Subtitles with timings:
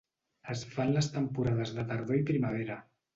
[0.53, 2.79] Es fa en les temporades de tardor i primavera.